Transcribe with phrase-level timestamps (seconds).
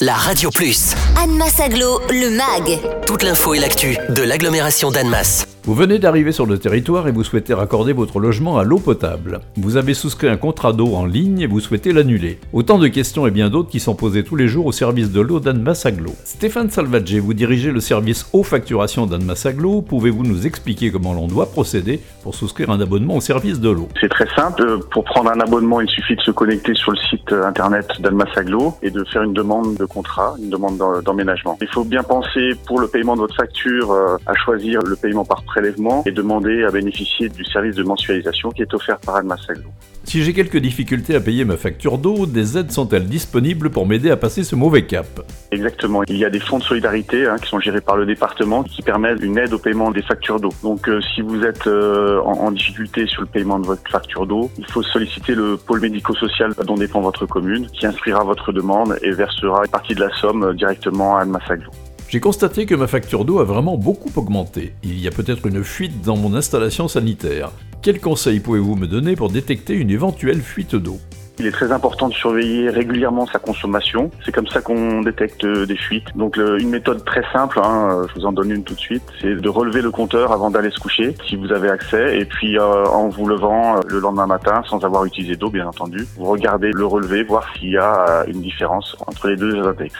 [0.00, 0.94] la Radio Plus.
[1.22, 2.80] Annemasse Aglo, le MAG.
[3.06, 5.49] Toute l'info et l'actu de l'agglomération d'Annemasse.
[5.70, 9.38] Vous venez d'arriver sur le territoire et vous souhaitez raccorder votre logement à l'eau potable.
[9.54, 12.40] Vous avez souscrit un contrat d'eau en ligne et vous souhaitez l'annuler.
[12.52, 15.20] Autant de questions et bien d'autres qui sont posées tous les jours au service de
[15.20, 16.10] l'eau d'Annemasse Aglo.
[16.24, 19.80] Stéphane Salvagé, vous dirigez le service eau facturation d'Annemasse Aglo.
[19.80, 23.86] Pouvez-vous nous expliquer comment l'on doit procéder pour souscrire un abonnement au service de l'eau?
[24.00, 24.80] C'est très simple.
[24.90, 28.74] Pour prendre un abonnement, il suffit de se connecter sur le site internet d'Annemasse Aglo
[28.82, 31.56] et de faire une demande de contrat, une demande d'emménagement.
[31.62, 35.24] Il faut bien penser pour le paiement de votre facture euh, à choisir le paiement
[35.24, 39.26] par prélèvement et demander à bénéficier du service de mensualisation qui est offert par Anne
[39.26, 39.68] Massaglo.
[40.04, 44.10] Si j'ai quelques difficultés à payer ma facture d'eau, des aides sont-elles disponibles pour m'aider
[44.10, 45.06] à passer ce mauvais cap?
[45.50, 46.02] Exactement.
[46.08, 48.80] Il y a des fonds de solidarité hein, qui sont gérés par le département qui
[48.80, 50.52] permettent une aide au paiement des factures d'eau.
[50.62, 54.26] Donc euh, si vous êtes euh, en, en, difficulté sur le paiement de votre facture
[54.26, 58.98] d'eau, il faut solliciter le pôle médico-social dont dépend votre commune qui inscrira votre demande
[59.02, 61.70] et versera une partie de la somme euh, directement à Anne Massaglo.
[62.10, 64.74] J'ai constaté que ma facture d'eau a vraiment beaucoup augmenté.
[64.82, 67.52] Il y a peut-être une fuite dans mon installation sanitaire.
[67.82, 70.98] Quels conseils pouvez-vous me donner pour détecter une éventuelle fuite d'eau?
[71.38, 74.10] Il est très important de surveiller régulièrement sa consommation.
[74.24, 76.08] C'est comme ça qu'on détecte des fuites.
[76.16, 79.36] Donc une méthode très simple, hein, je vous en donne une tout de suite, c'est
[79.36, 82.86] de relever le compteur avant d'aller se coucher, si vous avez accès, et puis euh,
[82.86, 86.72] en vous levant euh, le lendemain matin, sans avoir utilisé d'eau bien entendu, vous regardez
[86.72, 89.94] le relevé, voir s'il y a euh, une différence entre les deux index.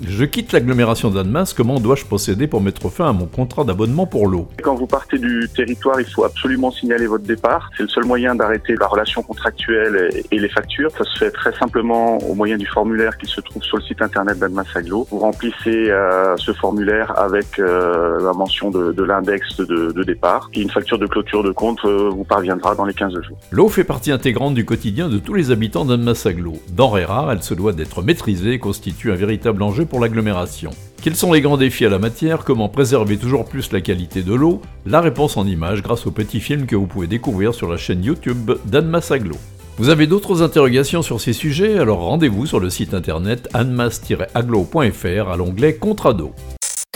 [0.00, 4.26] Je quitte l'agglomération d'Annemasse, comment dois-je procéder pour mettre fin à mon contrat d'abonnement pour
[4.26, 4.48] l'eau?
[4.62, 7.70] Quand vous partez du territoire, il faut absolument signaler votre départ.
[7.76, 10.90] C'est le seul moyen d'arrêter la relation contractuelle et les factures.
[10.92, 14.00] Ça se fait très simplement au moyen du formulaire qui se trouve sur le site
[14.00, 15.06] internet d'Annemasse Aglo.
[15.10, 20.48] Vous remplissez euh, ce formulaire avec euh, la mention de, de l'index de, de, départ
[20.56, 23.36] une facture de clôture de compte euh, vous parviendra dans les 15 jours.
[23.50, 26.54] L'eau fait partie intégrante du quotidien de tous les habitants d'Annemasse Aglo.
[26.70, 30.70] Denrée rare, elle se doit d'être maîtrisée et constitue un véritable enjeu pour l'agglomération.
[31.02, 32.44] Quels sont les grands défis à la matière?
[32.44, 34.62] Comment préserver toujours plus la qualité de l'eau?
[34.86, 38.04] La réponse en images grâce au petit film que vous pouvez découvrir sur la chaîne
[38.04, 39.34] YouTube d'Anne Aglo.
[39.78, 41.78] Vous avez d'autres interrogations sur ces sujets?
[41.78, 46.32] Alors rendez-vous sur le site internet anmas-aglo.fr à l'onglet Contrat d'eau.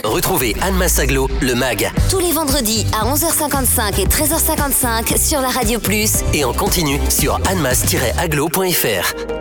[0.03, 1.91] Retrouvez Anne Aglo, le MAG.
[2.09, 6.23] Tous les vendredis à 11h55 et 13h55 sur la Radio Plus.
[6.33, 9.36] Et en continu sur anmas-aglo.fr.